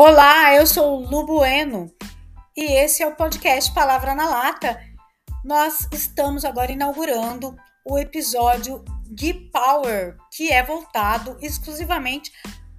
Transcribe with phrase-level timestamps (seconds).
[0.00, 1.92] Olá, eu sou Lu Bueno
[2.56, 4.80] e esse é o podcast Palavra na Lata.
[5.44, 12.30] Nós estamos agora inaugurando o episódio de Power, que é voltado exclusivamente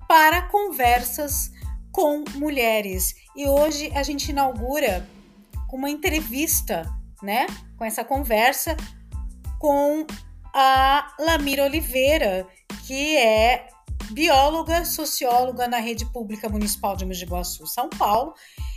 [0.08, 1.52] para conversas
[1.92, 3.14] com mulheres.
[3.36, 5.06] E hoje a gente inaugura
[5.74, 6.90] uma entrevista,
[7.22, 7.48] né?
[7.78, 8.78] Com essa conversa
[9.60, 10.08] com
[10.54, 12.48] a Lamira Oliveira,
[12.88, 13.68] que é
[14.12, 18.34] bióloga, socióloga na Rede Pública Municipal de Mogi Guaçu, São Paulo,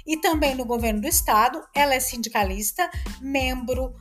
[0.07, 1.63] e também no governo do estado.
[1.75, 3.95] Ela é sindicalista, membro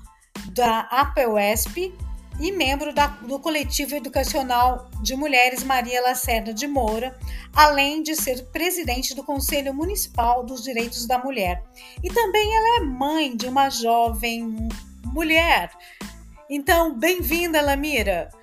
[0.54, 1.94] da APUESP
[2.40, 7.18] e membro da, do coletivo educacional de mulheres Maria Lacerda de Moura,
[7.56, 11.64] além de ser presidente do Conselho Municipal dos Direitos da Mulher.
[12.04, 14.68] E também ela é mãe de uma jovem
[15.06, 15.72] mulher.
[16.50, 18.41] Então, bem-vinda, Lamira!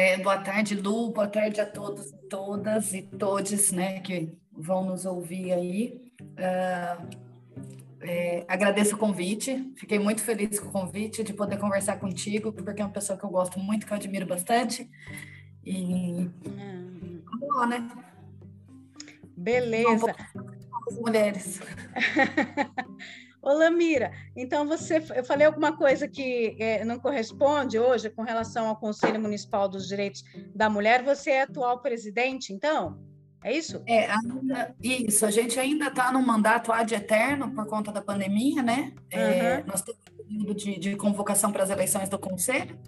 [0.00, 4.82] É, boa tarde, Lu, boa tarde a todos e todas e todes né, que vão
[4.82, 6.00] nos ouvir aí.
[6.22, 7.06] Uh,
[8.00, 12.80] é, agradeço o convite, fiquei muito feliz com o convite de poder conversar contigo, porque
[12.80, 14.90] é uma pessoa que eu gosto muito, que eu admiro bastante.
[15.62, 16.30] E
[17.26, 17.86] vamos lá, né?
[19.36, 20.16] Beleza.
[20.92, 21.60] Mulheres.
[23.42, 28.68] Ô, Lamira, então você, eu falei alguma coisa que é, não corresponde hoje com relação
[28.68, 30.22] ao Conselho Municipal dos Direitos
[30.54, 31.02] da Mulher.
[31.02, 32.98] Você é atual presidente, então?
[33.42, 33.82] É isso?
[33.86, 35.24] É, ainda, isso.
[35.24, 38.92] A gente ainda está no mandato ad eterno por conta da pandemia, né?
[39.12, 39.18] Uhum.
[39.18, 42.78] É, nós temos um período de, de convocação para as eleições do Conselho,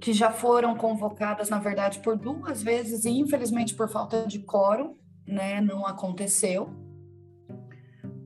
[0.00, 4.96] que já foram convocadas, na verdade, por duas vezes e, infelizmente, por falta de quórum,
[5.26, 5.60] né?
[5.60, 6.72] Não aconteceu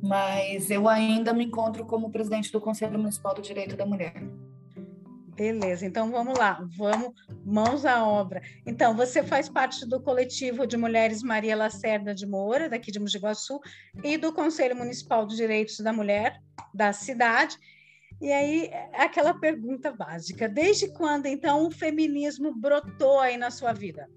[0.06, 4.14] mas eu ainda me encontro como presidente do Conselho Municipal do Direito da Mulher.
[5.36, 7.12] Beleza, então vamos lá, vamos
[7.44, 8.40] mãos à obra.
[8.64, 13.18] Então, você faz parte do coletivo de mulheres Maria Lacerda de Moura, daqui de Mogi
[13.18, 13.61] Guaçu,
[14.02, 16.40] e do Conselho Municipal dos Direitos da Mulher
[16.72, 17.58] da cidade.
[18.18, 24.08] E aí, aquela pergunta básica: desde quando então o feminismo brotou aí na sua vida?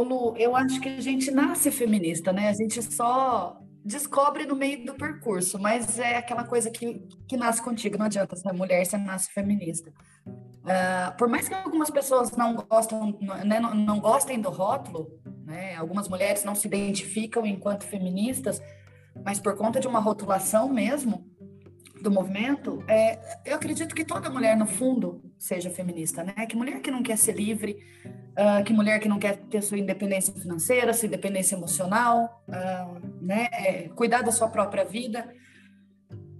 [0.00, 2.48] Lu, eu acho que a gente nasce feminista, né?
[2.48, 7.60] A gente só descobre no meio do percurso, mas é aquela coisa que, que nasce
[7.60, 9.92] contigo, não adianta ser mulher, você nasce feminista.
[10.26, 15.10] Uh, por mais que algumas pessoas não gostam, né, não, não gostem do rótulo,
[15.44, 18.62] né, algumas mulheres não se identificam enquanto feministas,
[19.24, 21.26] mas por conta de uma rotulação mesmo
[22.00, 26.46] do movimento, é, eu acredito que toda mulher, no fundo, seja feminista, né?
[26.46, 27.76] Que mulher que não quer ser livre,
[28.06, 33.48] uh, que mulher que não quer ter sua independência financeira, sua independência emocional, uh, né,
[33.50, 35.34] é, cuidar da sua própria vida,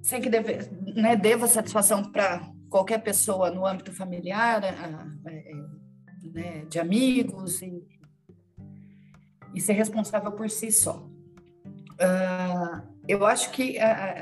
[0.00, 6.78] sem que deve, né, deva satisfação para qualquer pessoa no âmbito familiar, uh, né, de
[6.78, 7.84] amigos, e,
[9.52, 11.10] e, ser responsável por si só.
[13.08, 13.78] eu acho que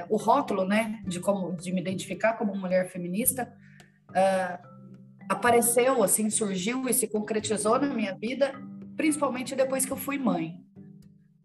[0.09, 3.53] o rótulo, né, de como de me identificar como mulher feminista,
[4.11, 4.71] Uh,
[5.29, 8.53] apareceu, assim, surgiu e se concretizou na minha vida,
[8.97, 10.59] principalmente depois que eu fui mãe.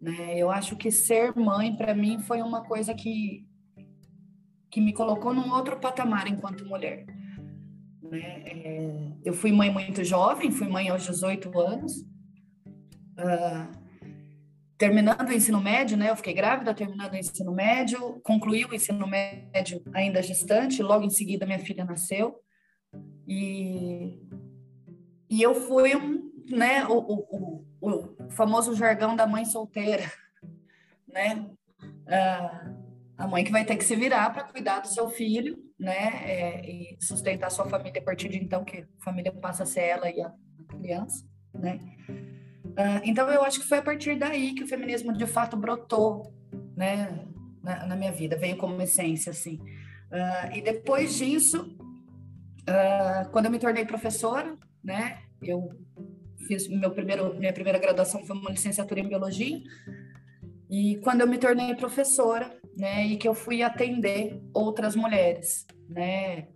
[0.00, 0.36] Né?
[0.36, 3.46] Eu acho que ser mãe, para mim, foi uma coisa que,
[4.70, 7.06] que me colocou num outro patamar enquanto mulher.
[8.02, 8.42] Né?
[8.44, 12.00] É, eu fui mãe muito jovem, fui mãe aos 18 anos.
[13.18, 13.86] Uh,
[14.76, 16.10] terminando o ensino médio, né?
[16.10, 21.10] Eu fiquei grávida, terminando o ensino médio, concluí o ensino médio ainda gestante, logo em
[21.10, 22.34] seguida minha filha nasceu.
[23.26, 24.20] E,
[25.28, 30.10] e eu fui um, né, o, o, o, famoso jargão da mãe solteira,
[31.08, 31.50] né?
[32.06, 32.72] Ah,
[33.18, 36.22] a mãe que vai ter que se virar para cuidar do seu filho, né?
[36.24, 39.80] É, e sustentar sua família a partir de então que a família passa a ser
[39.80, 40.32] ela e a
[40.78, 41.80] criança, né?
[42.76, 46.32] Ah, então eu acho que foi a partir daí que o feminismo de fato brotou,
[46.76, 47.26] né?
[47.62, 49.56] Na, na minha vida, veio como essência, assim.
[50.06, 51.76] Uh, e depois disso,
[52.68, 55.68] Uh, quando eu me tornei professora, né, eu
[56.46, 59.60] fiz meu primeiro, minha primeira graduação foi uma licenciatura em biologia.
[60.68, 66.48] E quando eu me tornei professora, né, e que eu fui atender outras mulheres, né,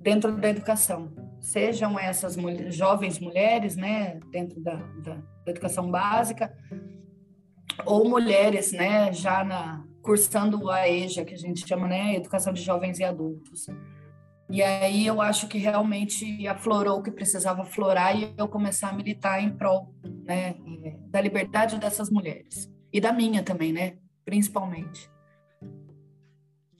[0.00, 6.52] dentro da educação, sejam essas mulheres, jovens mulheres, né, dentro da, da, da, educação básica,
[7.86, 12.60] ou mulheres, né, já na cursando a EJA, que a gente chama, né, educação de
[12.60, 13.66] jovens e adultos.
[14.52, 18.92] E aí eu acho que realmente aflorou o que precisava aflorar e eu começar a
[18.92, 19.94] militar em prol
[20.26, 20.54] né,
[21.08, 22.70] da liberdade dessas mulheres.
[22.92, 23.96] E da minha também, né?
[24.26, 25.10] Principalmente.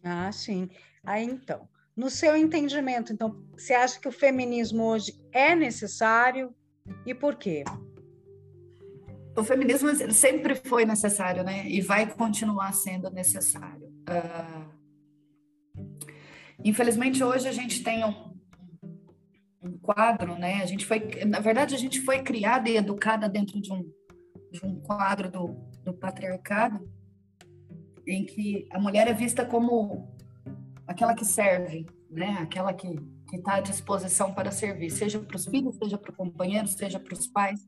[0.05, 0.69] Ah, sim.
[1.03, 1.67] Aí então,
[1.97, 6.55] no seu entendimento, então, você acha que o feminismo hoje é necessário
[7.07, 7.65] e por quê?
[9.35, 11.67] O feminismo sempre foi necessário, né?
[11.67, 13.89] E vai continuar sendo necessário.
[14.11, 14.62] Uh...
[16.65, 18.33] Infelizmente, hoje a gente tem um,
[19.63, 20.63] um quadro, né?
[20.63, 23.91] A gente foi, na verdade, a gente foi criada e educada dentro de um,
[24.51, 26.89] de um quadro do, do patriarcado,
[28.07, 30.09] em que a mulher é vista como
[30.87, 32.39] aquela que serve, né?
[32.41, 32.97] Aquela que
[33.33, 37.15] está à disposição para servir, seja para os filhos, seja para o companheiro, seja para
[37.15, 37.61] os pais.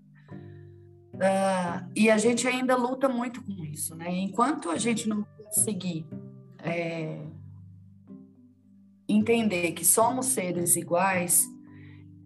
[1.14, 4.10] Uh, e a gente ainda luta muito com isso, né?
[4.10, 6.04] Enquanto a gente não conseguir
[6.58, 7.20] é,
[9.08, 11.46] entender que somos seres iguais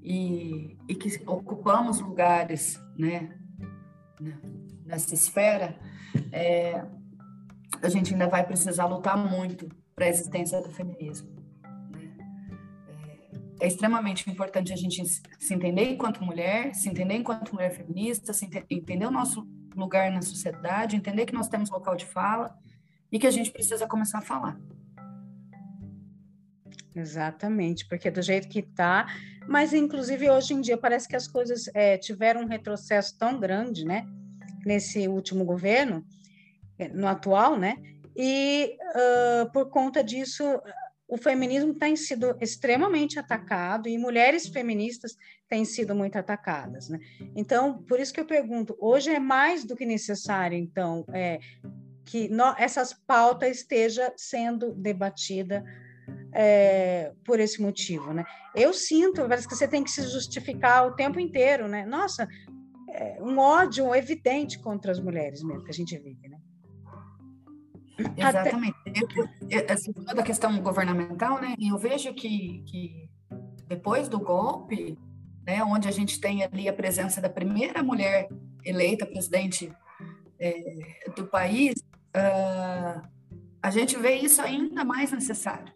[0.02, 3.36] e, e que ocupamos lugares, né?
[4.84, 5.78] Nessa esfera,
[6.32, 6.84] é,
[7.82, 11.28] a gente ainda vai precisar lutar muito para a existência do feminismo.
[11.90, 12.16] Né?
[13.60, 18.32] É, é, extremamente importante a gente se entender enquanto mulher, se entender enquanto mulher feminista,
[18.70, 19.46] entender o nosso
[19.76, 22.56] lugar na sociedade, entender que nós temos local de fala
[23.12, 24.58] e que a gente precisa começar a falar.
[26.94, 29.06] Exatamente, porque do jeito que está,
[29.46, 33.84] mas inclusive hoje em dia parece que as coisas é, tiveram um retrocesso tão grande,
[33.84, 34.06] né?
[34.64, 36.04] Nesse último governo,
[36.78, 37.76] é, no atual, né?
[38.18, 40.42] e uh, por conta disso
[41.06, 45.16] o feminismo tem sido extremamente atacado e mulheres feministas
[45.48, 46.98] têm sido muito atacadas, né?
[47.34, 51.38] Então, por isso que eu pergunto, hoje é mais do que necessário, então, é,
[52.04, 55.64] que no, essas pautas esteja sendo debatida
[56.40, 58.24] é, por esse motivo, né?
[58.54, 61.84] Eu sinto, parece que você tem que se justificar o tempo inteiro, né?
[61.84, 62.28] Nossa,
[62.90, 66.38] é um ódio evidente contra as mulheres mesmo que a gente vive, né?
[68.16, 68.76] Exatamente.
[68.86, 69.72] Até...
[69.72, 71.56] Assim, da questão governamental, né?
[71.60, 73.10] Eu vejo que, que
[73.66, 74.96] depois do golpe,
[75.44, 78.28] né, onde a gente tem ali a presença da primeira mulher
[78.64, 79.72] eleita presidente
[80.38, 81.80] é, do país,
[82.14, 83.02] uh,
[83.60, 85.72] a gente vê isso ainda mais necessário,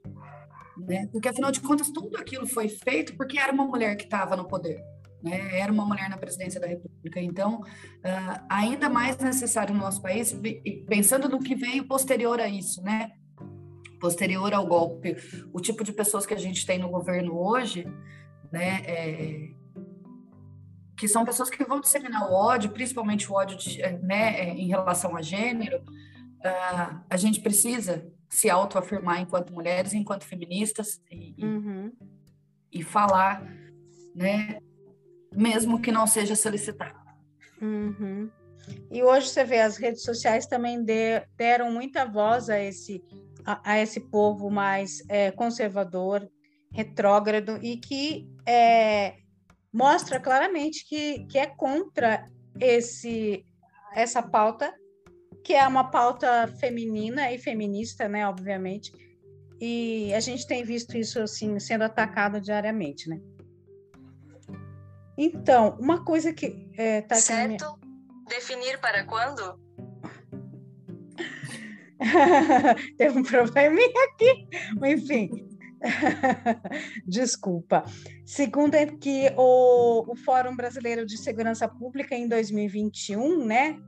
[0.77, 1.09] né?
[1.13, 4.47] Porque afinal de contas tudo aquilo foi feito porque era uma mulher que estava no
[4.47, 4.83] poder
[5.23, 5.59] né?
[5.59, 7.21] Era uma mulher na presidência da República.
[7.21, 10.35] Então, uh, ainda mais necessário no nosso país,
[10.87, 13.13] pensando no que veio posterior a isso, né?
[14.01, 15.17] Posterior ao golpe,
[15.53, 17.87] o tipo de pessoas que a gente tem no governo hoje,
[18.51, 18.83] né?
[18.85, 19.51] É,
[20.97, 25.17] que são pessoas que vão disseminar o ódio, principalmente o ódio de, né, em relação
[25.17, 25.79] a gênero.
[25.79, 31.93] Uh, a gente precisa se autoafirmar enquanto mulheres, enquanto feministas e, uhum.
[32.73, 33.46] e falar,
[34.14, 34.58] né,
[35.31, 36.99] mesmo que não seja solicitado.
[37.61, 38.31] Uhum.
[38.90, 43.05] E hoje você vê, as redes sociais também de, deram muita voz a esse,
[43.44, 46.26] a, a esse povo mais é, conservador,
[46.73, 49.17] retrógrado, e que é,
[49.70, 52.26] mostra claramente que, que é contra
[52.58, 53.44] esse,
[53.94, 54.73] essa pauta,
[55.44, 58.93] que é uma pauta feminina e feminista, né, obviamente,
[59.61, 63.21] e a gente tem visto isso assim sendo atacado diariamente, né?
[65.17, 67.65] Então, uma coisa que é, tá certo.
[67.65, 68.27] Minha...
[68.29, 69.61] Definir para quando?
[72.97, 74.49] Tem um probleminha aqui,
[74.85, 75.31] enfim.
[77.07, 77.85] Desculpa.
[78.25, 83.78] Segundo é que o, o Fórum Brasileiro de Segurança Pública, em 2021, né,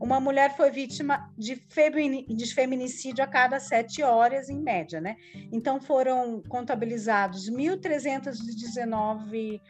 [0.00, 5.16] uma mulher foi vítima de, feminicídio a cada sete horas, em média, né?
[5.52, 9.60] Então, foram contabilizados 1.319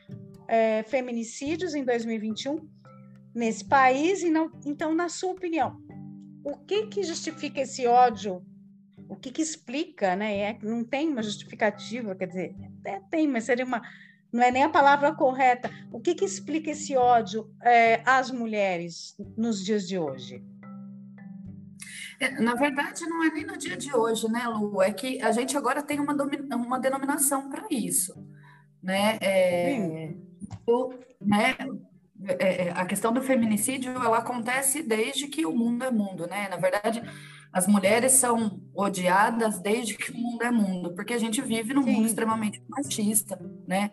[0.47, 2.69] é, feminicídios em 2021
[3.35, 4.23] nesse país.
[4.23, 5.81] E não, então, na sua opinião,
[6.45, 8.45] o que, que justifica esse ódio?
[9.09, 10.39] O que, que explica, né?
[10.39, 13.81] É, não tem uma justificativa, quer dizer, até tem, mas seria uma.
[14.33, 15.71] Não é nem a palavra correta.
[15.91, 20.45] O que, que explica esse ódio é, às mulheres nos dias de hoje?
[22.21, 24.83] É, na verdade, não é nem no dia de hoje, né, Lu?
[24.83, 26.13] É que a gente agora tem uma,
[26.57, 28.15] uma denominação para isso,
[28.83, 29.19] né?
[29.21, 30.15] É,
[31.21, 31.57] né,
[32.27, 36.49] é, é, a questão do feminicídio ela acontece desde que o mundo é mundo, né?
[36.49, 37.03] Na verdade,
[37.53, 41.85] as mulheres são odiadas desde que o mundo é mundo, porque a gente vive num
[41.85, 41.93] Sim.
[41.93, 43.93] mundo extremamente machista, né?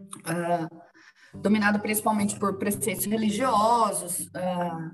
[0.00, 4.26] Uh, dominado principalmente por preceitos religiosos.
[4.26, 4.90] Uh,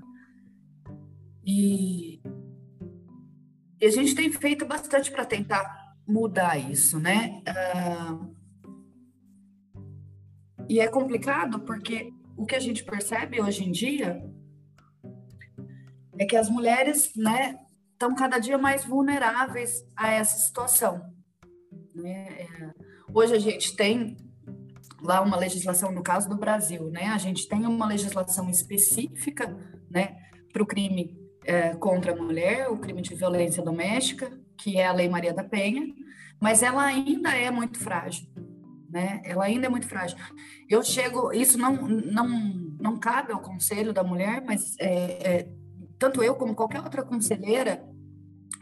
[1.45, 2.21] e,
[3.81, 7.41] e, a gente tem feito bastante para tentar mudar isso, né?
[7.47, 8.35] Uh,
[10.67, 14.23] e é complicado porque o que a gente percebe hoje em dia
[16.17, 17.57] é que as mulheres, né,
[17.93, 21.01] estão cada dia mais vulneráveis a essa situação.
[21.95, 22.27] Né?
[22.41, 22.73] É,
[23.13, 24.15] hoje a gente tem
[25.01, 27.07] lá uma legislação, no caso do Brasil, né?
[27.07, 29.55] A gente tem uma legislação específica,
[29.89, 30.17] né,
[30.51, 34.93] para o crime é, contra a mulher, o crime de violência doméstica, que é a
[34.93, 35.87] Lei Maria da Penha,
[36.39, 38.27] mas ela ainda é muito frágil,
[38.89, 39.21] né?
[39.25, 40.17] Ela ainda é muito frágil.
[40.69, 42.27] Eu chego, isso não não
[42.79, 44.87] não cabe ao Conselho da Mulher, mas é,
[45.39, 45.49] é,
[45.97, 47.83] tanto eu como qualquer outra conselheira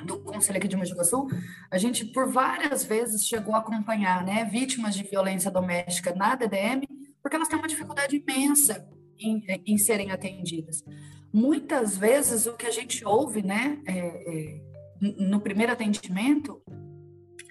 [0.04, 1.28] do Conselho aqui de Mogi Sul,
[1.72, 6.84] a gente por várias vezes chegou a acompanhar, né, vítimas de violência doméstica na DDM,
[7.22, 8.88] porque elas têm uma dificuldade imensa
[9.20, 10.84] em, em serem atendidas.
[11.34, 14.62] Muitas vezes o que a gente ouve, né, é, é,
[15.02, 16.62] no primeiro atendimento,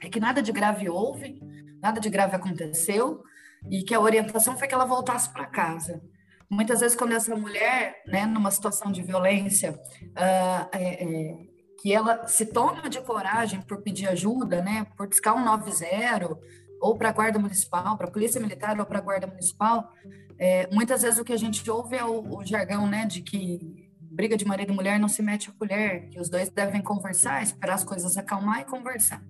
[0.03, 1.41] é que nada de grave houve,
[1.83, 3.23] nada de grave aconteceu
[3.71, 6.03] e que a orientação foi que ela voltasse para casa.
[6.49, 11.46] Muitas vezes, quando essa mulher, né, numa situação de violência, uh, é, é,
[11.87, 16.37] que ela se toma de coragem por pedir ajuda, né, por discar um 90,
[16.81, 19.93] ou para a Guarda Municipal, para a Polícia Militar ou para a Guarda Municipal,
[20.37, 23.89] é, muitas vezes o que a gente ouve é o, o, jargão, né, de que
[24.01, 27.41] briga de marido e mulher não se mete a colher, que os dois devem conversar,
[27.41, 29.23] esperar as coisas acalmar e conversar.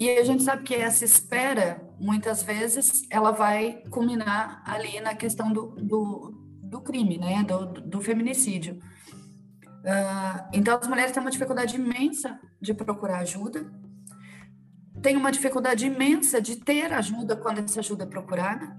[0.00, 5.52] E a gente sabe que essa espera, muitas vezes, ela vai culminar ali na questão
[5.52, 6.30] do, do,
[6.62, 8.80] do crime, né, do, do feminicídio.
[9.86, 13.70] Uh, então, as mulheres têm uma dificuldade imensa de procurar ajuda,
[15.00, 18.76] tem uma dificuldade imensa de ter ajuda quando essa ajuda é procurada,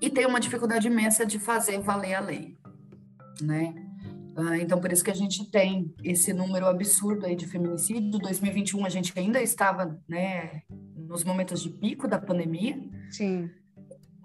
[0.00, 2.56] e tem uma dificuldade imensa de fazer valer a lei,
[3.42, 3.74] né?
[4.38, 8.20] Uh, então, por isso que a gente tem esse número absurdo aí de feminicídio.
[8.20, 10.62] 2021 a gente ainda estava, né,
[10.94, 12.78] nos momentos de pico da pandemia.
[13.10, 13.50] Sim.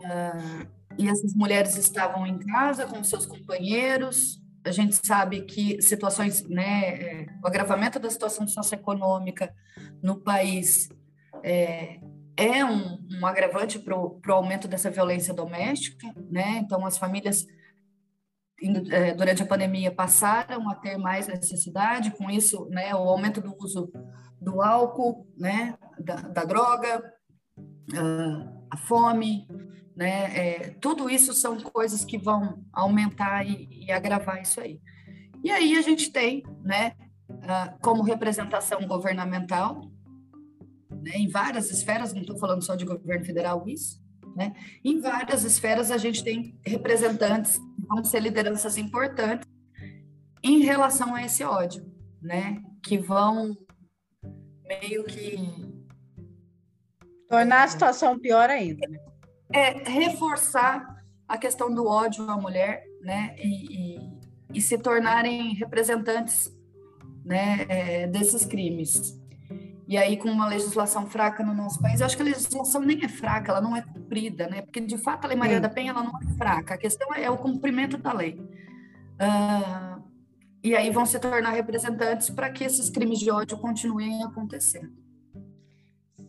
[0.02, 6.48] Uh, e essas mulheres estavam em casa com seus companheiros, a gente sabe que situações,
[6.48, 9.54] né, é, o agravamento da situação socioeconômica
[10.02, 10.90] no país
[11.44, 12.00] é,
[12.38, 16.58] é um, um, agravante para o aumento dessa violência doméstica, né?
[16.58, 17.46] Então, as famílias,
[18.90, 23.56] é, durante a pandemia, passaram a ter mais necessidade, com isso, né, o aumento do
[23.60, 23.92] uso
[24.40, 27.04] do álcool, né, da, da droga,
[28.70, 29.48] a fome,
[29.96, 30.38] né?
[30.38, 34.80] É, tudo isso são coisas que vão aumentar e, e, agravar isso aí.
[35.44, 36.94] E aí a gente tem, né,
[37.30, 39.92] uh, como representação governamental,
[40.90, 44.02] né, em várias esferas, não estou falando só de governo federal isso,
[44.36, 49.48] né, em várias esferas a gente tem representantes que vão ser lideranças importantes
[50.44, 51.86] em relação a esse ódio,
[52.22, 53.58] né, que vão
[54.64, 55.38] meio que
[57.28, 58.88] tornar a situação pior ainda.
[58.88, 59.11] Né?
[59.54, 64.12] É reforçar a questão do ódio à mulher, né, e, e,
[64.54, 66.52] e se tornarem representantes,
[67.24, 69.20] né, é, desses crimes.
[69.88, 73.04] E aí, com uma legislação fraca no nosso país, eu acho que a legislação nem
[73.04, 75.62] é fraca, ela não é cumprida, né, porque de fato a Lei Maria Sim.
[75.62, 78.40] da Penha ela não é fraca, a questão é o cumprimento da lei.
[79.20, 80.02] Uh,
[80.64, 84.92] e aí vão se tornar representantes para que esses crimes de ódio continuem acontecendo.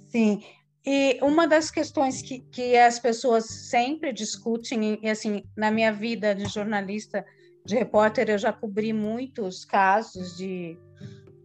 [0.09, 0.43] Sim,
[0.85, 6.35] e uma das questões que, que as pessoas sempre discutem, e assim, na minha vida
[6.35, 7.25] de jornalista,
[7.65, 10.77] de repórter, eu já cobri muitos casos de,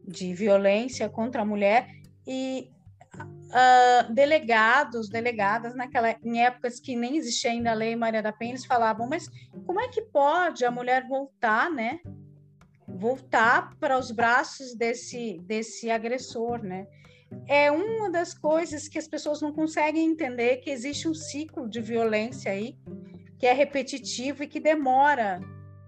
[0.07, 1.87] de violência contra a mulher,
[2.25, 2.69] e
[3.15, 8.53] uh, delegados, delegadas, naquela, em épocas que nem existia ainda a Lei Maria da Penha,
[8.53, 9.29] eles falavam, mas
[9.65, 11.99] como é que pode a mulher voltar, né?
[12.87, 16.87] Voltar para os braços desse, desse agressor, né?
[17.47, 21.81] É uma das coisas que as pessoas não conseguem entender que existe um ciclo de
[21.81, 22.77] violência aí
[23.37, 25.39] que é repetitivo e que demora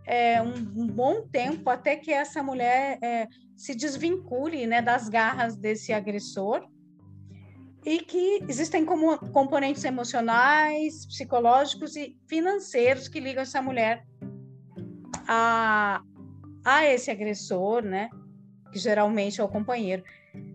[0.06, 5.56] é, um, um, bom tempo até que essa mulher é, se desvincule né, das garras
[5.56, 6.68] desse agressor
[7.86, 14.06] e que existem como componentes emocionais, psicológicos e financeiros que ligam essa mulher
[15.28, 16.02] a,
[16.66, 18.10] a esse agressor, né?
[18.72, 20.04] Que geralmente é o companheiro.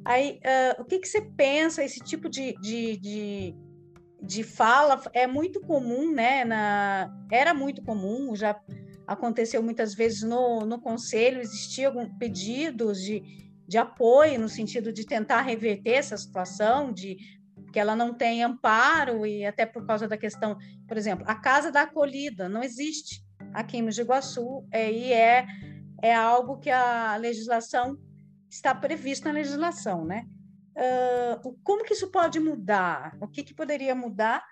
[0.05, 3.55] Aí, uh, o que, que você pensa, esse tipo de, de, de,
[4.23, 6.45] de fala é muito comum, né?
[6.45, 8.59] Na, era muito comum, já
[9.07, 13.23] aconteceu muitas vezes no, no conselho, existiam pedidos de,
[13.67, 17.17] de apoio no sentido de tentar reverter essa situação, de
[17.73, 21.73] que ela não tem amparo e até por causa da questão, por exemplo, a casa
[21.73, 23.21] da acolhida não existe
[23.53, 25.45] aqui em Mogi Guaçu é, e é,
[26.01, 27.99] é algo que a legislação
[28.55, 30.27] está previsto na legislação, né?
[30.77, 33.17] Uh, como que isso pode mudar?
[33.21, 34.47] O que, que poderia mudar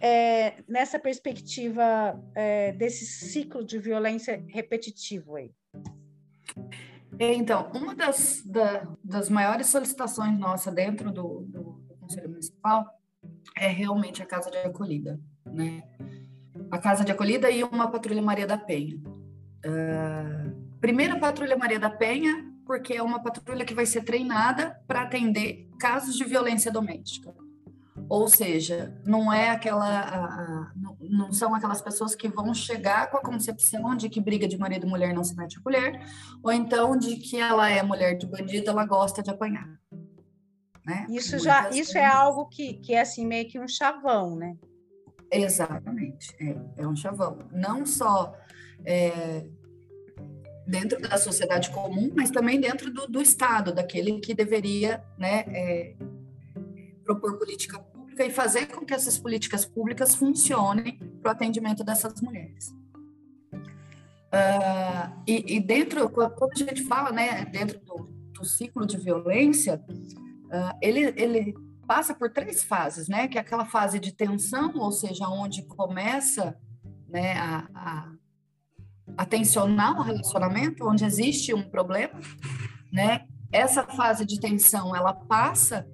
[0.00, 5.52] é, nessa perspectiva é, desse ciclo de violência repetitivo aí?
[7.18, 12.86] Então, uma das, da, das maiores solicitações nossa dentro do, do, Conselho Municipal
[13.56, 15.82] é realmente a Casa de Acolhida, né?
[16.70, 18.96] A Casa de Acolhida e uma Patrulha Maria da Penha.
[19.66, 25.68] Uh, Patrulha Maria da Penha, porque é uma patrulha que vai ser treinada para atender
[25.76, 27.34] casos de violência doméstica.
[28.08, 33.16] Ou seja, não é aquela, a, a, não são aquelas pessoas que vão chegar com
[33.16, 36.00] a concepção de que briga de marido e mulher não se mete a colher,
[36.44, 39.68] ou então de que ela é mulher de bandido, ela gosta de apanhar.
[40.86, 41.06] Né?
[41.10, 41.96] Isso já, Muitas isso vezes...
[41.96, 44.54] é algo que, que é assim meio que um chavão, né?
[45.32, 47.36] Exatamente, é, é um chavão.
[47.50, 48.32] Não só
[48.84, 49.44] é,
[50.70, 55.94] dentro da sociedade comum, mas também dentro do, do Estado, daquele que deveria, né, é,
[57.04, 62.20] propor política pública e fazer com que essas políticas públicas funcionem para o atendimento dessas
[62.22, 62.68] mulheres.
[64.32, 69.82] Uh, e, e, dentro, quando a gente fala, né, dentro do, do ciclo de violência,
[69.88, 74.92] uh, ele, ele passa por três fases, né, que é aquela fase de tensão, ou
[74.92, 76.56] seja, onde começa,
[77.08, 78.12] né, a, a,
[79.20, 82.18] a tensionar o relacionamento, onde existe um problema,
[82.90, 85.86] né, essa fase de tensão, ela passa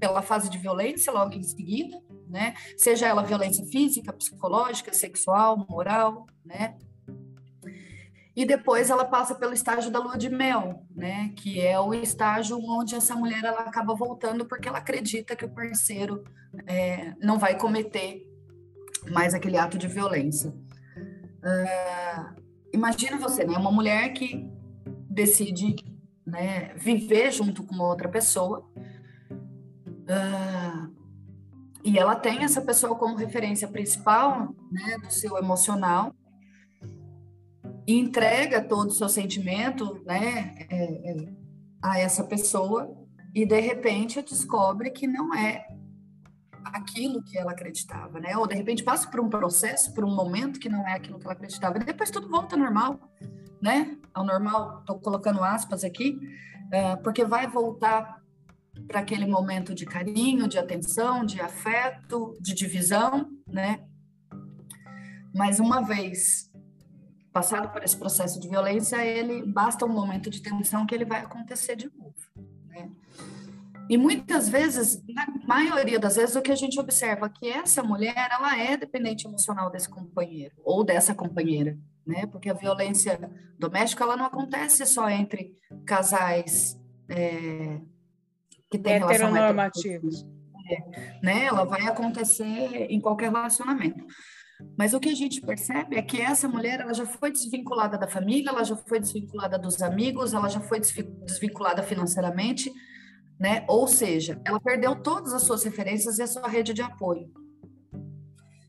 [0.00, 1.96] pela fase de violência logo em seguida,
[2.28, 2.54] né?
[2.76, 6.76] Seja ela violência física, psicológica, sexual, moral, né?
[8.34, 11.32] E depois ela passa pelo estágio da lua de mel, né?
[11.36, 15.50] Que é o estágio onde essa mulher ela acaba voltando porque ela acredita que o
[15.50, 16.24] parceiro
[16.66, 18.26] é, não vai cometer
[19.08, 20.52] mais aquele ato de violência.
[21.40, 22.39] Uh,
[22.72, 23.56] imagina você, né?
[23.56, 24.48] Uma mulher que
[25.08, 25.76] decide
[26.26, 28.68] né, viver junto com outra pessoa
[30.10, 30.92] Uh,
[31.84, 36.12] e ela tem essa pessoa como referência principal né, do seu emocional
[37.86, 41.32] e entrega todo o seu sentimento né, é, é,
[41.80, 42.92] a essa pessoa
[43.32, 45.64] e de repente descobre que não é
[46.72, 48.36] aquilo que ela acreditava, né?
[48.36, 51.26] Ou de repente passa por um processo, por um momento que não é aquilo que
[51.26, 51.78] ela acreditava.
[51.78, 53.00] E depois tudo volta ao normal,
[53.60, 53.96] né?
[54.14, 56.18] Ao normal, estou colocando aspas aqui,
[56.66, 58.20] uh, porque vai voltar
[58.86, 63.84] para aquele momento de carinho, de atenção, de afeto, de divisão, né?
[65.34, 66.50] Mas uma vez
[67.32, 71.20] passado por esse processo de violência, ele basta um momento de tensão que ele vai
[71.20, 72.14] acontecer de novo?
[73.90, 77.82] E muitas vezes, na maioria das vezes, o que a gente observa é que essa
[77.82, 81.76] mulher, ela é dependente emocional desse companheiro ou dessa companheira,
[82.06, 82.24] né?
[82.26, 83.18] Porque a violência
[83.58, 87.80] doméstica, ela não acontece só entre casais é,
[88.70, 90.24] que tem heteronormativos.
[90.70, 91.46] É, né?
[91.46, 94.06] Ela vai acontecer em qualquer relacionamento.
[94.78, 98.06] Mas o que a gente percebe é que essa mulher ela já foi desvinculada da
[98.06, 102.70] família, ela já foi desvinculada dos amigos, ela já foi desvinculada financeiramente,
[103.40, 103.64] né?
[103.66, 107.32] Ou seja, ela perdeu todas as suas referências e a sua rede de apoio.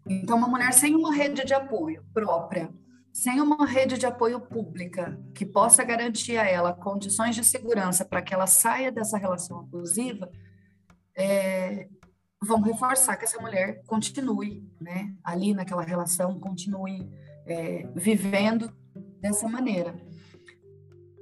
[0.09, 2.73] Então, uma mulher sem uma rede de apoio própria,
[3.11, 8.21] sem uma rede de apoio pública que possa garantir a ela condições de segurança para
[8.21, 10.31] que ela saia dessa relação abusiva,
[11.17, 11.89] é,
[12.41, 17.09] vão reforçar que essa mulher continue né, ali naquela relação, continue
[17.45, 18.73] é, vivendo
[19.19, 19.93] dessa maneira.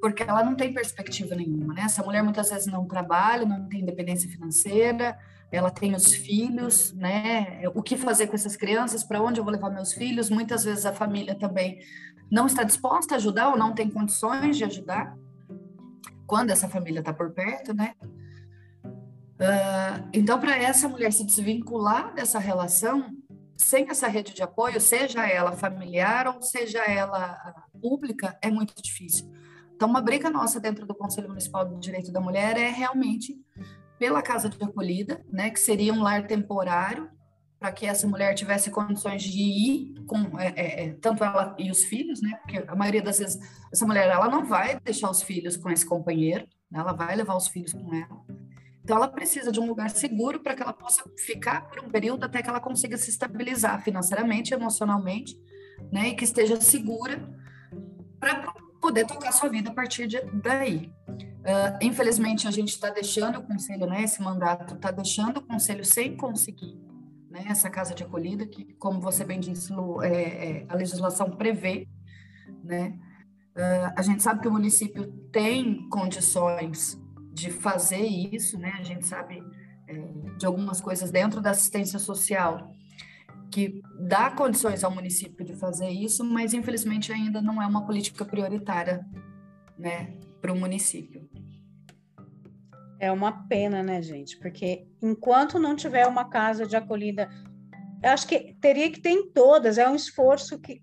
[0.02, 1.82] Porque ela não tem perspectiva nenhuma, né?
[1.82, 5.18] Essa mulher muitas vezes não trabalha, não tem independência financeira,
[5.52, 7.62] ela tem os filhos, né?
[7.74, 9.04] O que fazer com essas crianças?
[9.04, 10.30] Para onde eu vou levar meus filhos?
[10.30, 11.80] Muitas vezes a família também
[12.32, 15.18] não está disposta a ajudar ou não tem condições de ajudar
[16.28, 17.94] quando essa família está por perto, né?
[19.40, 23.10] Uh, então, para essa mulher se desvincular dessa relação,
[23.58, 29.32] sem essa rede de apoio, seja ela familiar ou seja ela pública, é muito difícil.
[29.80, 33.40] Então, uma briga nossa dentro do Conselho Municipal do Direito da Mulher é realmente
[33.98, 37.10] pela casa de acolhida, né, que seria um lar temporário
[37.58, 41.72] para que essa mulher tivesse condições de ir com é, é, é, tanto ela e
[41.72, 42.38] os filhos, né?
[42.42, 43.40] Porque a maioria das vezes
[43.72, 47.38] essa mulher ela não vai deixar os filhos com esse companheiro, né, ela vai levar
[47.38, 48.22] os filhos com ela.
[48.84, 52.26] Então ela precisa de um lugar seguro para que ela possa ficar por um período
[52.26, 55.40] até que ela consiga se estabilizar financeiramente, emocionalmente,
[55.90, 56.10] né?
[56.10, 57.18] E que esteja segura
[58.20, 58.54] para
[58.90, 60.92] poder tocar sua vida a partir de, daí.
[61.08, 65.86] Uh, infelizmente, a gente está deixando o conselho, né, esse mandato está deixando o conselho
[65.86, 66.76] sem conseguir
[67.30, 71.30] né, essa casa de acolhida, que, como você bem disse, Lu, é, é, a legislação
[71.30, 71.88] prevê.
[72.64, 72.98] Né,
[73.56, 77.00] uh, a gente sabe que o município tem condições
[77.32, 79.44] de fazer isso, né, a gente sabe
[79.88, 79.94] é,
[80.36, 82.74] de algumas coisas dentro da assistência social
[83.52, 88.24] que dá condições ao município de fazer isso, mas infelizmente ainda não é uma política
[88.24, 89.06] prioritária,
[89.78, 91.28] né, para o município.
[93.00, 94.38] É uma pena, né, gente?
[94.38, 97.30] Porque enquanto não tiver uma casa de acolhida,
[98.04, 100.82] eu acho que teria que ter em todas, é um esforço que,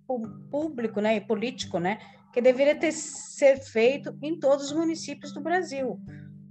[0.50, 1.98] público né, e político, né,
[2.32, 5.98] que deveria ter ser feito em todos os municípios do Brasil,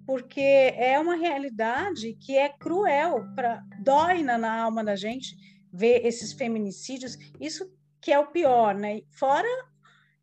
[0.06, 5.36] porque é uma realidade que é cruel, pra, dói na, na alma da gente
[5.76, 9.02] ver esses feminicídios, isso que é o pior, né?
[9.12, 9.48] Fora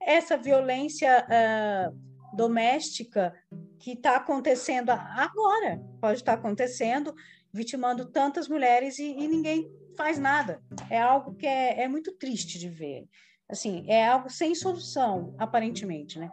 [0.00, 3.34] essa violência uh, doméstica
[3.78, 7.14] que está acontecendo agora, pode estar tá acontecendo,
[7.52, 10.62] vitimando tantas mulheres e, e, ninguém faz nada.
[10.88, 13.06] É algo que é, é muito triste de ver.
[13.48, 16.30] Assim, é algo sem solução, aparentemente, né?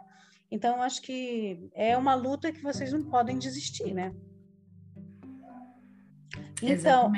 [0.50, 4.12] Então, acho que é uma luta que vocês não podem desistir, né?
[6.62, 7.12] Então,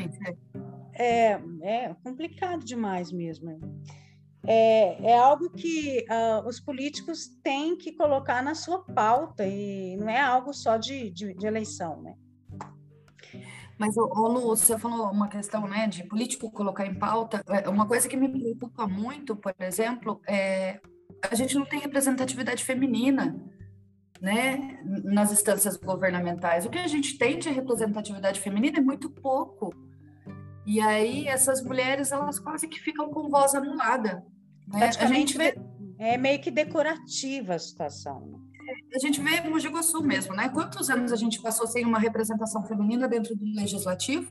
[1.03, 3.61] é, é complicado demais mesmo
[4.47, 10.09] é, é algo que uh, os políticos têm que colocar na sua pauta e não
[10.09, 12.15] é algo só de, de, de eleição, né?
[13.79, 17.43] Mas, ô, Lu, você falou uma questão, né, de político colocar em pauta.
[17.49, 20.81] É, uma coisa que me preocupa muito, por exemplo, é
[21.31, 23.41] a gente não tem representatividade feminina,
[24.21, 26.67] né, nas instâncias governamentais.
[26.67, 29.73] O que a gente tem de representatividade feminina é muito pouco.
[30.65, 34.25] E aí essas mulheres elas quase que ficam com voz anulada.
[34.69, 34.91] Né?
[34.99, 35.55] A gente vê
[35.99, 38.41] é meio que decorativa a situação.
[38.95, 40.49] A gente vê no Mogi Guaçu mesmo, né?
[40.49, 44.31] Quantos anos a gente passou sem uma representação feminina dentro do legislativo?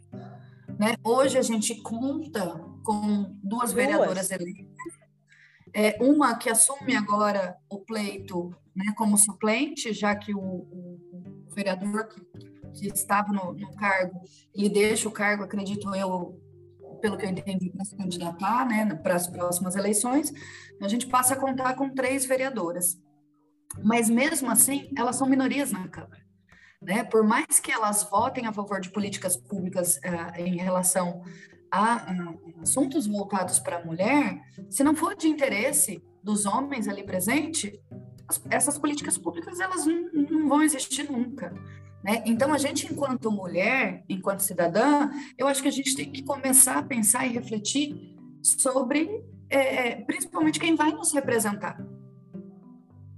[0.78, 0.96] Né?
[1.04, 3.74] Hoje a gente conta com duas, duas.
[3.74, 4.66] vereadoras eleitas,
[5.74, 11.56] é, uma que assume agora o pleito né, como suplente, já que o, o, o
[11.56, 12.22] vereador que
[12.74, 14.22] que estava no, no cargo,
[14.54, 16.40] ele deixa o cargo, acredito eu,
[17.02, 20.34] pelo que eu entendi, para se candidatar né, para as próximas eleições,
[20.82, 23.00] a gente passa a contar com três vereadoras.
[23.84, 26.22] Mas mesmo assim, elas são minorias na Câmara.
[26.82, 27.04] Né?
[27.04, 31.24] Por mais que elas votem a favor de políticas públicas uh, em relação
[31.70, 37.04] a uh, assuntos voltados para a mulher, se não for de interesse dos homens ali
[37.04, 37.72] presentes,
[38.50, 41.54] essas políticas públicas elas não, não vão existir nunca.
[42.04, 42.24] Né?
[42.26, 46.78] Então, a gente, enquanto mulher, enquanto cidadã, eu acho que a gente tem que começar
[46.78, 51.80] a pensar e refletir sobre, é, é principalmente, quem vai nos representar.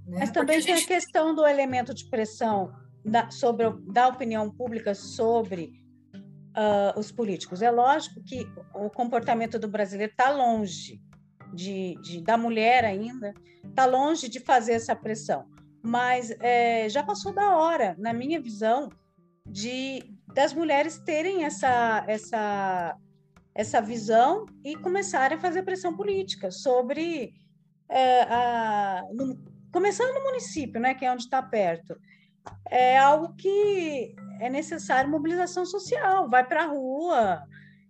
[0.06, 0.18] Né?
[0.20, 0.86] Mas também tem a, gente...
[0.86, 2.72] questão do elemento de pressão
[3.04, 5.72] da, sobre, da opinião pública sobre
[6.54, 7.62] uh, os políticos.
[7.62, 11.00] É lógico que o comportamento do brasileiro está longe
[11.54, 13.32] de, de, da mulher ainda,
[13.64, 15.53] está longe de fazer essa pressão
[15.84, 18.88] mas é, já passou da hora, na minha visão,
[19.46, 22.96] de das mulheres terem essa essa
[23.54, 27.34] essa visão e começarem a fazer pressão política sobre
[27.88, 29.38] é, a, no,
[29.70, 31.94] começando no município, né, que é onde está perto,
[32.70, 37.42] é algo que é necessário mobilização social, vai para a rua,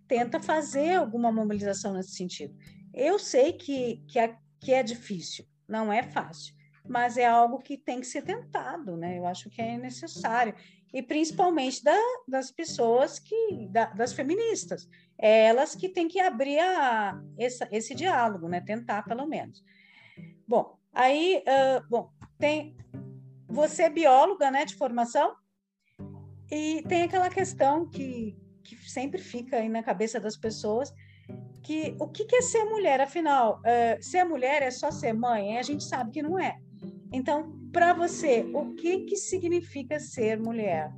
[0.09, 2.55] tenta fazer alguma mobilização nesse sentido.
[2.93, 6.55] Eu sei que, que, é, que é difícil, não é fácil,
[6.87, 9.19] mas é algo que tem que ser tentado, né?
[9.19, 10.55] Eu acho que é necessário.
[10.93, 16.59] E principalmente da, das pessoas que, da, das feministas, é elas que têm que abrir
[16.61, 18.61] a, essa, esse diálogo, né?
[18.61, 19.65] Tentar, pelo menos.
[20.47, 22.77] Bom, aí, uh, bom, tem.
[23.49, 25.37] Você é bióloga, né, de formação,
[26.51, 30.93] e tem aquela questão que, que sempre fica aí na cabeça das pessoas,
[31.63, 33.01] que o que é ser mulher?
[33.01, 35.59] Afinal, uh, ser mulher é só ser mãe?
[35.59, 36.59] A gente sabe que não é.
[37.15, 40.93] Então, para você, o que, que significa ser mulher?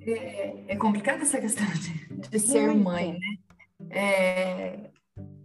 [0.00, 2.84] É, é complicada essa questão de, de ser Muito.
[2.84, 3.90] mãe, né?
[3.90, 4.90] É,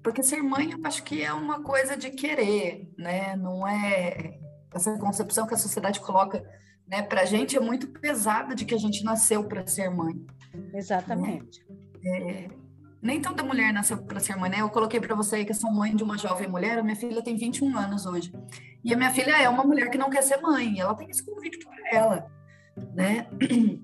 [0.01, 3.35] porque ser mãe, eu acho que é uma coisa de querer, né?
[3.35, 4.39] Não é
[4.73, 6.41] essa concepção que a sociedade coloca,
[6.87, 7.01] né?
[7.01, 10.25] Para a gente é muito pesada de que a gente nasceu para ser mãe.
[10.73, 11.65] Exatamente.
[12.01, 12.47] É,
[13.03, 14.61] nem toda mulher nasceu para ser mãe, né?
[14.61, 16.95] Eu coloquei para você aí que eu sou mãe de uma jovem mulher, a minha
[16.95, 18.31] filha tem 21 anos hoje.
[18.81, 21.23] E a minha filha é uma mulher que não quer ser mãe, ela tem esse
[21.23, 22.31] convicto para ela,
[22.95, 23.27] né?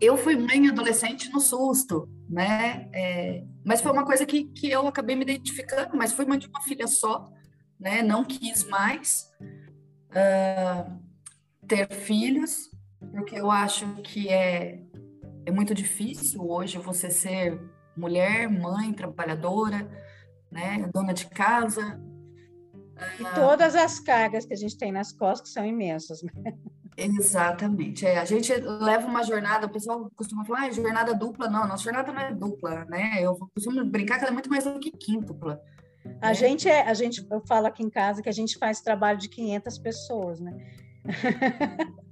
[0.00, 2.88] Eu fui mãe adolescente no susto, né?
[2.92, 6.46] É, mas foi uma coisa que, que eu acabei me identificando, mas fui mãe de
[6.46, 7.32] uma filha só,
[7.78, 8.02] né?
[8.02, 9.30] Não quis mais
[10.10, 11.00] uh,
[11.66, 12.70] ter filhos,
[13.12, 14.82] porque eu acho que é,
[15.46, 17.58] é muito difícil hoje você ser
[17.96, 19.88] mulher, mãe, trabalhadora,
[20.50, 22.00] né, dona de casa.
[23.18, 26.22] E todas as cargas que a gente tem nas costas são imensas.
[26.22, 26.54] Né?
[26.96, 28.06] Exatamente.
[28.06, 31.48] É, a gente leva uma jornada, o pessoal costuma falar, ah, jornada dupla.
[31.48, 33.16] Não, nossa jornada não é dupla, né?
[33.20, 35.60] Eu costumo brincar que ela é muito mais do que quíntupla.
[36.20, 36.34] A né?
[36.34, 39.28] gente é, a gente, eu falo aqui em casa que a gente faz trabalho de
[39.28, 40.56] 500 pessoas, né?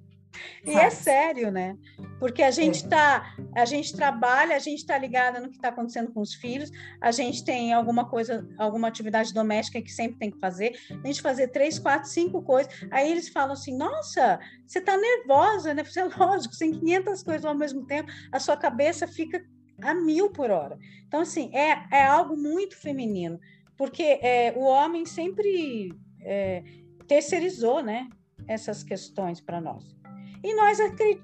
[0.64, 1.76] E é sério, né?
[2.20, 6.12] Porque a gente tá, a gente trabalha, a gente está ligada no que está acontecendo
[6.12, 6.70] com os filhos,
[7.00, 11.20] a gente tem alguma coisa, alguma atividade doméstica que sempre tem que fazer, a gente
[11.20, 12.72] fazer três, quatro, cinco coisas.
[12.92, 15.82] Aí eles falam assim: nossa, você está nervosa, né?
[15.82, 19.44] Você é lógico, sem 500 coisas ao mesmo tempo, a sua cabeça fica
[19.82, 20.78] a mil por hora.
[21.08, 23.40] Então, assim, é, é algo muito feminino,
[23.76, 26.62] porque é, o homem sempre é,
[27.08, 28.08] terceirizou, né?
[28.46, 30.01] Essas questões para nós
[30.42, 30.78] e nós,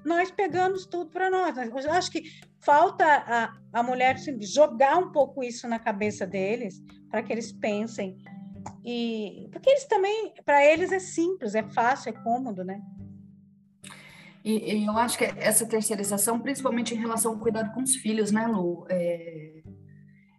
[0.05, 1.55] nós pegamos tudo para nós.
[1.57, 2.23] Eu acho que
[2.61, 8.17] falta a, a mulher jogar um pouco isso na cabeça deles, para que eles pensem.
[8.83, 12.81] E porque eles também, para eles é simples, é fácil, é cômodo, né?
[14.43, 18.31] E, e, eu acho que essa terceirização, principalmente em relação ao cuidado com os filhos,
[18.31, 18.85] né, Lu?
[18.89, 19.61] É,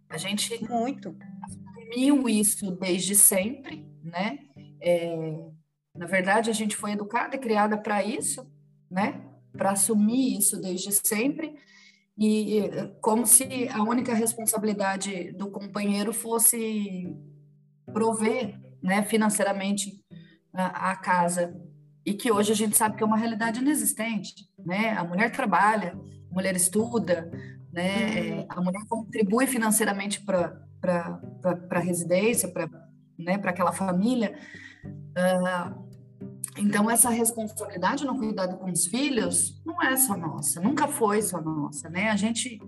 [0.09, 4.39] a gente muito assumiu isso desde sempre, né?
[4.81, 5.15] É,
[5.95, 8.50] na verdade, a gente foi educada e criada para isso,
[8.91, 9.21] né?
[9.53, 11.55] Para assumir isso desde sempre
[12.17, 12.69] e
[13.01, 17.15] como se a única responsabilidade do companheiro fosse
[17.91, 20.03] prover, né, financeiramente
[20.53, 21.55] a, a casa
[22.05, 24.91] e que hoje a gente sabe que é uma realidade inexistente, né?
[24.91, 25.93] A mulher trabalha,
[26.29, 27.31] a mulher estuda,
[27.71, 28.31] né?
[28.31, 28.45] Uhum.
[28.49, 31.21] A mulher contribui financeiramente para para
[31.69, 32.67] a residência, para
[33.17, 34.35] né, para aquela família.
[34.83, 35.90] Uh,
[36.57, 41.41] então, essa responsabilidade no cuidado com os filhos não é só nossa, nunca foi só
[41.41, 42.09] nossa, né?
[42.09, 42.59] A gente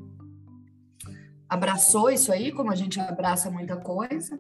[1.50, 4.40] abraçou isso aí, como a gente abraça muita coisa,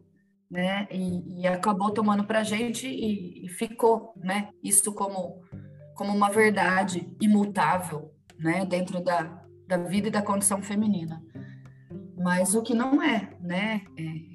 [0.49, 0.87] né?
[0.89, 4.49] E, e acabou tomando para a gente e, e, ficou, né?
[4.63, 5.41] Isso como,
[5.95, 8.65] como uma verdade imutável, né?
[8.65, 11.21] Dentro da, da vida e da condição feminina.
[12.17, 13.81] Mas o que não é, né?
[13.97, 14.32] É,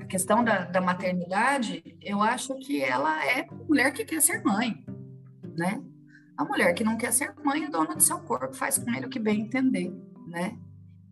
[0.00, 4.84] a questão da, da maternidade, eu acho que ela é mulher que quer ser mãe,
[5.56, 5.82] né?
[6.36, 9.06] A mulher que não quer ser mãe é dona do seu corpo, faz com ele
[9.06, 9.90] o que bem entender,
[10.26, 10.58] né?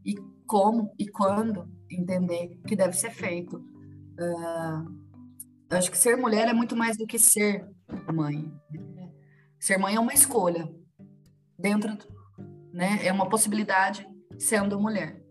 [0.05, 0.15] E
[0.47, 3.57] como e quando entender que deve ser feito.
[3.57, 5.05] Uh,
[5.71, 7.67] acho que ser mulher é muito mais do que ser
[8.13, 8.53] mãe.
[9.59, 10.69] Ser mãe é uma escolha
[11.59, 11.97] dentro,
[12.73, 12.99] né?
[13.05, 14.07] É uma possibilidade
[14.39, 15.24] sendo mulher.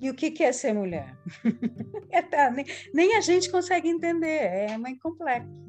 [0.00, 1.16] E o que, que é ser mulher?
[2.10, 5.64] é, tá, nem, nem, a gente consegue entender, é muito complexo.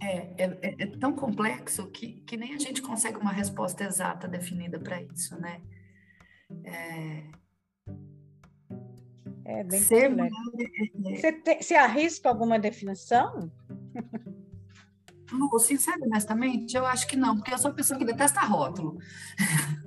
[0.00, 4.28] É, é, é, é, tão complexo que, que nem a gente consegue uma resposta exata
[4.28, 5.60] definida para isso, né?
[6.64, 7.24] É,
[9.46, 10.36] é bem ser complexo.
[10.44, 11.16] Mulher, é, é.
[11.16, 13.50] você, te, você arrisca alguma definição?
[15.32, 18.98] Lu, sincero, honestamente, eu acho que não, porque eu sou uma pessoa que detesta rótulo.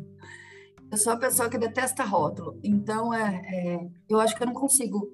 [0.92, 4.54] Eu sou uma pessoa que detesta rótulo, então é, é eu acho que eu não
[4.54, 5.08] consigo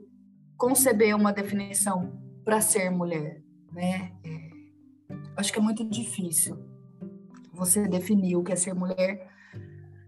[0.57, 4.13] conceber uma definição para ser mulher, né?
[4.23, 4.49] É,
[5.35, 6.57] acho que é muito difícil
[7.51, 9.29] você definir o que é ser mulher,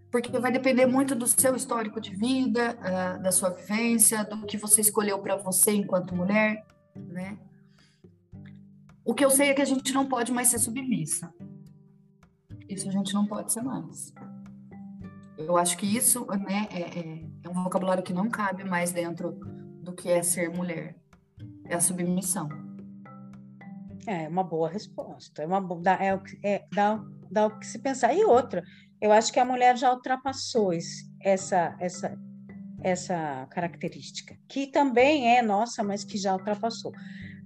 [0.10, 4.58] porque vai depender muito do seu histórico de vida, uh, da sua vivência, do que
[4.58, 7.38] você escolheu para você enquanto mulher, né?
[9.04, 11.34] O que eu sei é que a gente não pode mais ser submissa.
[12.68, 14.14] Isso a gente não pode ser mais.
[15.38, 19.34] Eu acho que isso né, é, é, é, um vocabulário que não cabe mais dentro
[19.82, 20.96] do que é ser mulher.
[21.66, 22.50] É a submissão.
[24.08, 25.44] É uma boa resposta.
[25.44, 28.14] É uma dá, é, é, dá, dá o que se pensar.
[28.14, 28.64] E outra,
[29.00, 32.18] eu acho que a mulher já ultrapassou esse, essa, essa,
[32.82, 36.92] essa característica, que também é nossa, mas que já ultrapassou.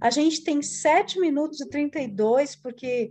[0.00, 3.10] A gente tem 7 minutos e 32, porque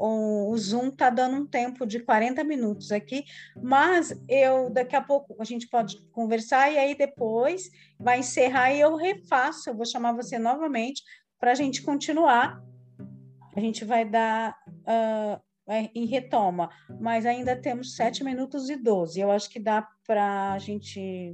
[0.00, 3.24] o, Zoom está dando um tempo de 40 minutos aqui,
[3.60, 8.80] mas eu daqui a pouco a gente pode conversar e aí depois vai encerrar e
[8.80, 11.02] eu refaço, eu vou chamar você novamente
[11.38, 12.62] para a gente continuar.
[13.54, 15.42] A gente vai dar uh,
[15.94, 19.20] em retoma, mas ainda temos 7 minutos e 12.
[19.20, 21.32] Eu acho que dá para a gente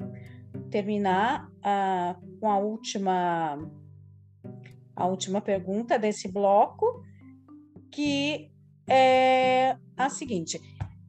[0.70, 3.58] terminar uh, com a última
[4.94, 7.04] a última pergunta desse bloco,
[7.90, 8.50] que
[8.88, 10.60] é a seguinte.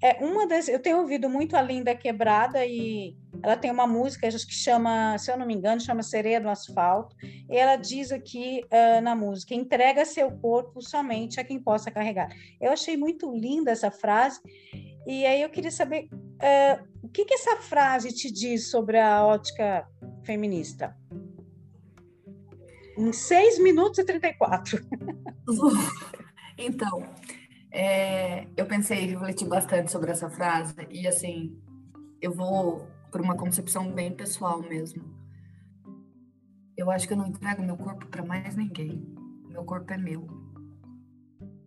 [0.02, 4.30] É uma das, eu tenho ouvido muito a Linda Quebrada e ela tem uma música
[4.30, 7.16] que chama, se eu não me engano, chama Sereia do Asfalto.
[7.50, 12.30] E ela diz aqui uh, na música: entrega seu corpo somente a quem possa carregar.
[12.62, 14.40] Eu achei muito linda essa frase
[15.08, 19.26] e aí eu queria saber uh, o que, que essa frase te diz sobre a
[19.26, 19.88] ótica
[20.24, 20.96] feminista.
[22.98, 24.86] Em 6 minutos e 34.
[26.58, 27.04] então,
[27.78, 31.56] é, eu pensei, refleti bastante sobre essa frase e assim,
[32.20, 35.04] eu vou por uma concepção bem pessoal mesmo.
[36.76, 39.16] eu acho que eu não entrego meu corpo para mais ninguém.
[39.48, 40.28] Meu corpo é meu.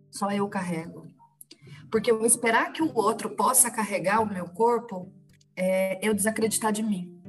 [0.09, 1.07] Só eu carrego.
[1.89, 5.09] Porque eu esperar que o outro possa carregar o meu corpo
[5.55, 7.21] é eu desacreditar de mim,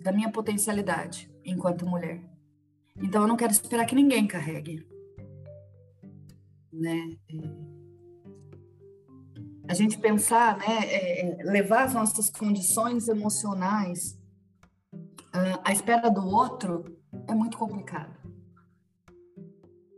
[0.00, 2.22] da minha potencialidade enquanto mulher.
[2.96, 4.86] Então eu não quero esperar que ninguém carregue.
[6.72, 7.16] Né?
[9.68, 14.18] A gente pensar, né, é, é, levar as nossas condições emocionais
[14.92, 16.98] uh, à espera do outro
[17.28, 18.12] é muito complicado.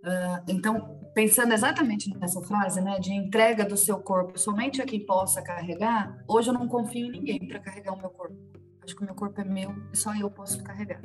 [0.04, 5.04] Uh, então, pensando exatamente nessa frase, né, de entrega do seu corpo somente a quem
[5.06, 8.36] possa carregar, hoje eu não confio em ninguém para carregar o meu corpo.
[8.82, 11.00] Acho que o meu corpo é meu e só eu posso carregar.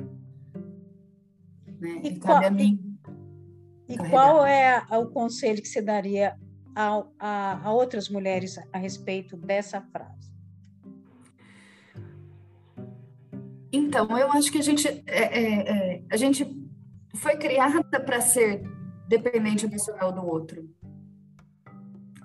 [1.80, 2.00] Né?
[2.02, 2.98] E, e qual, cabe a mim.
[3.88, 6.36] E, e qual é o conselho que você daria
[6.74, 10.30] a, a, a outras mulheres a respeito dessa frase?
[13.72, 16.44] Então, eu acho que a gente, é, é, é, a gente
[17.14, 18.62] foi criada para ser
[19.06, 20.68] dependente emocional do outro.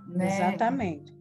[0.07, 0.27] Né?
[0.27, 1.13] Exatamente.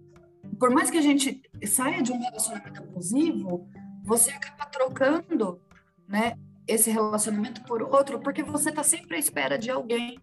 [0.58, 3.68] Por mais que a gente saia de um relacionamento abusivo,
[4.02, 5.60] você acaba trocando
[6.08, 10.18] né, esse relacionamento por outro, porque você está sempre à espera de alguém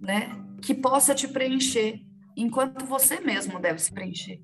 [0.00, 0.28] né,
[0.60, 2.00] que possa te preencher,
[2.36, 4.42] enquanto você mesmo deve se preencher.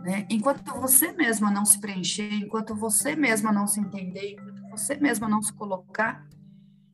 [0.00, 0.26] Né?
[0.30, 5.28] Enquanto você mesma não se preencher, enquanto você mesma não se entender, enquanto você mesma
[5.28, 6.26] não se colocar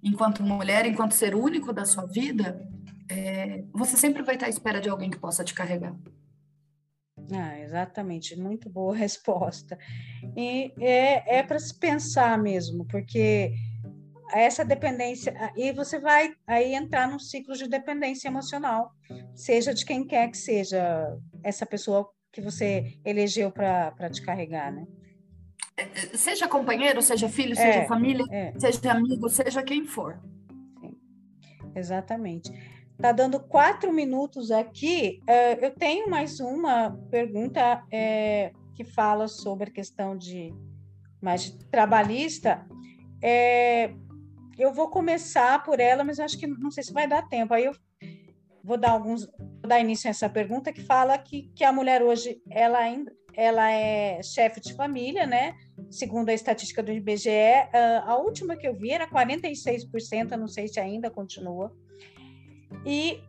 [0.03, 2.67] enquanto mulher, enquanto ser único da sua vida,
[3.09, 5.95] é, você sempre vai estar à espera de alguém que possa te carregar.
[7.33, 9.79] Ah, exatamente, muito boa resposta.
[10.37, 13.53] E é, é para se pensar mesmo, porque
[14.33, 18.93] essa dependência, e você vai aí entrar num ciclo de dependência emocional,
[19.35, 24.87] seja de quem quer que seja essa pessoa que você elegeu para te carregar, né?
[25.77, 28.53] É, é, seja companheiro, seja filho, seja é, família, é.
[28.59, 30.21] seja amigo, seja quem for.
[30.81, 30.97] Sim,
[31.75, 32.53] exatamente.
[32.99, 35.21] Tá dando quatro minutos aqui.
[35.23, 40.53] Uh, eu tenho mais uma pergunta é, que fala sobre a questão de
[41.21, 42.67] mais trabalhista.
[43.23, 43.95] É,
[44.63, 47.55] eu vou começar por ela, mas acho que não sei se vai dar tempo.
[47.55, 47.75] Aí eu
[48.63, 52.03] vou dar alguns, vou dar início a essa pergunta que fala que, que a mulher
[52.03, 55.55] hoje ela ainda ela é chefe de família, né?
[55.91, 60.69] Segundo a estatística do IBGE, uh, a última que eu vi era 46%, não sei
[60.69, 61.73] se ainda continua.
[62.85, 63.21] E,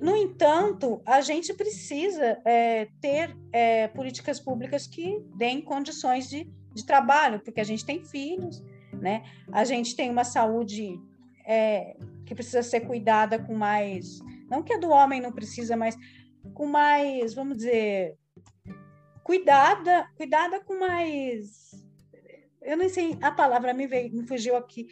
[0.00, 6.84] no entanto, a gente precisa é, ter é, políticas públicas que deem condições de, de
[6.84, 8.62] trabalho, porque a gente tem filhos,
[9.04, 9.22] né?
[9.52, 10.98] A gente tem uma saúde
[11.46, 14.18] é, que precisa ser cuidada com mais,
[14.50, 15.94] não que a do homem não precisa, mas
[16.54, 18.16] com mais, vamos dizer,
[19.22, 21.70] cuidada, cuidada com mais,
[22.62, 24.86] eu não sei a palavra me veio, me fugiu aqui,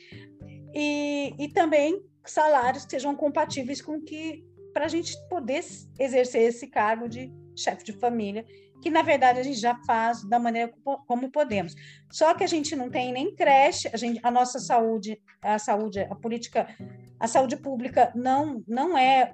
[0.75, 4.44] e, e também salários que sejam compatíveis com que
[4.75, 5.64] para a gente poder
[5.98, 8.44] exercer esse cargo de chefe de família
[8.83, 10.75] que na verdade a gente já faz da maneira
[11.07, 11.75] como podemos.
[12.11, 16.01] Só que a gente não tem nem creche, a, gente, a nossa saúde, a saúde,
[16.01, 16.66] a política,
[17.18, 19.33] a saúde pública não não é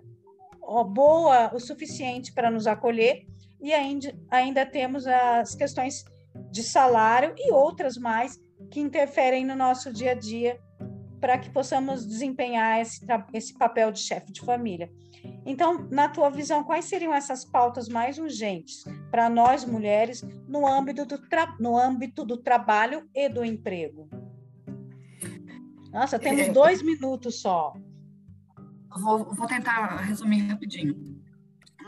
[0.87, 3.27] boa o suficiente para nos acolher
[3.59, 6.05] e ainda, ainda temos as questões
[6.51, 8.39] de salário e outras mais
[8.71, 10.61] que interferem no nosso dia a dia
[11.21, 14.91] para que possamos desempenhar esse, esse papel de chefe de família.
[15.45, 21.05] Então, na tua visão, quais seriam essas pautas mais urgentes para nós mulheres no âmbito
[21.05, 21.19] do,
[21.59, 24.09] no âmbito do trabalho e do emprego?
[25.91, 27.73] Nossa, temos é, dois minutos só.
[29.01, 30.95] Vou, vou, tentar resumir rapidinho.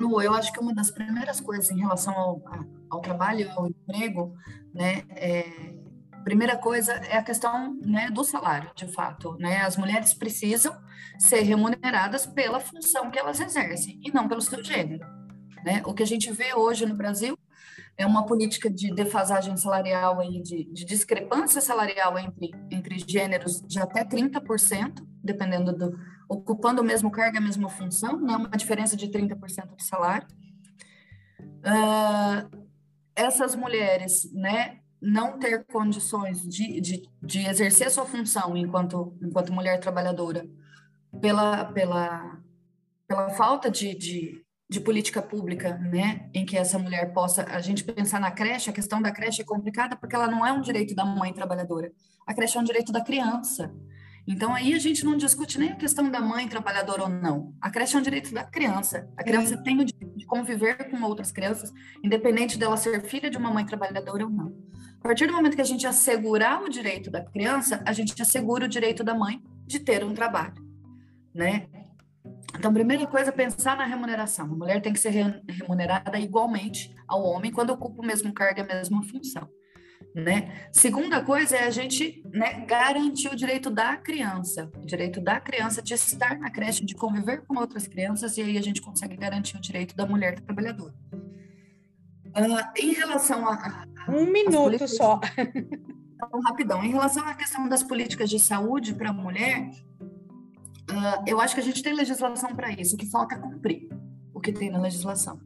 [0.01, 2.43] Lu, eu acho que uma das primeiras coisas em relação ao,
[2.89, 4.35] ao trabalho e ao emprego,
[4.73, 5.75] né, é,
[6.25, 9.37] primeira coisa é a questão né, do salário, de fato.
[9.39, 9.61] Né?
[9.63, 10.77] As mulheres precisam
[11.19, 15.07] ser remuneradas pela função que elas exercem e não pelo seu gênero.
[15.65, 15.83] Né?
[15.85, 17.39] O que a gente vê hoje no Brasil
[17.97, 23.79] é uma política de defasagem salarial, aí, de, de discrepância salarial entre, entre gêneros de
[23.79, 25.99] até 30%, dependendo do.
[26.29, 28.37] ocupando o mesmo cargo, a mesma função, né?
[28.37, 30.27] uma diferença de 30% de salário.
[31.61, 32.61] Uh,
[33.15, 39.53] essas mulheres, né, não ter condições de, de, de exercer a sua função enquanto, enquanto
[39.53, 40.47] mulher trabalhadora
[41.21, 42.39] pela, pela,
[43.09, 47.83] pela falta de, de, de, política pública, né, em que essa mulher possa, a gente
[47.83, 50.95] pensar na creche, a questão da creche é complicada porque ela não é um direito
[50.95, 51.91] da mãe trabalhadora,
[52.27, 53.75] a creche é um direito da criança.
[54.27, 57.55] Então aí a gente não discute nem a questão da mãe trabalhadora ou não.
[57.61, 59.11] A creche é um direito da criança.
[59.17, 61.73] A criança tem o direito de conviver com outras crianças,
[62.05, 64.55] independente dela ser filha de uma mãe trabalhadora ou não.
[65.01, 68.67] A partir do momento que a gente assegurar o direito da criança, a gente assegura
[68.67, 70.63] o direito da mãe de ter um trabalho,
[71.35, 71.67] né?
[72.57, 74.45] Então, primeira coisa, pensar na remuneração.
[74.45, 75.11] A mulher tem que ser
[75.49, 79.49] remunerada igualmente ao homem quando ocupa o mesmo cargo e a mesma função.
[80.15, 80.69] Né?
[80.73, 85.81] Segunda coisa é a gente né, garantir o direito da criança, o direito da criança
[85.81, 89.57] de estar na creche, de conviver com outras crianças, e aí a gente consegue garantir
[89.57, 90.95] o direito da mulher trabalhadora.
[92.27, 93.87] Uh, em relação a.
[94.09, 95.21] um minuto só.
[96.23, 96.85] Então, rapidão.
[96.85, 99.71] Em relação à questão das políticas de saúde para a mulher,
[100.91, 103.89] uh, eu acho que a gente tem legislação para isso, o que falta é cumprir
[104.35, 105.41] o que tem na legislação.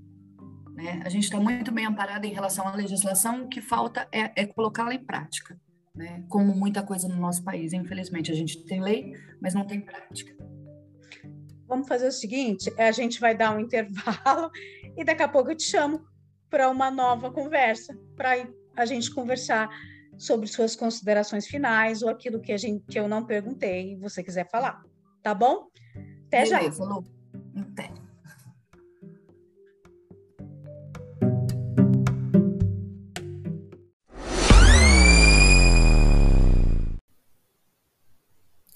[0.75, 1.01] Né?
[1.05, 4.47] A gente está muito bem amparado em relação à legislação, o que falta é, é
[4.47, 5.59] colocá-la em prática.
[5.95, 6.25] Né?
[6.29, 10.35] Como muita coisa no nosso país, infelizmente, a gente tem lei, mas não tem prática.
[11.69, 14.51] Vamos fazer o seguinte: a gente vai dar um intervalo
[14.97, 16.05] e daqui a pouco eu te chamo
[16.55, 18.47] para uma nova conversa, para
[18.77, 19.69] a gente conversar
[20.17, 24.23] sobre suas considerações finais ou aquilo que, a gente, que eu não perguntei e você
[24.23, 24.81] quiser falar.
[25.21, 25.67] Tá bom?
[26.29, 26.85] Até Beleza, já.
[26.85, 27.05] Lu.
[27.59, 27.91] Até.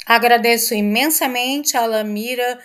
[0.05, 2.59] Agradeço imensamente a Lamira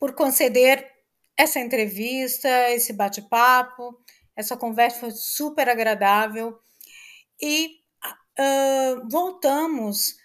[0.00, 0.90] por conceder
[1.36, 4.02] essa entrevista, esse bate-papo.
[4.36, 6.58] Essa conversa foi super agradável.
[7.40, 7.80] E
[8.38, 10.16] uh, voltamos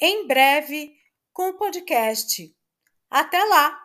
[0.00, 0.94] em breve
[1.32, 2.54] com o podcast.
[3.10, 3.83] Até lá!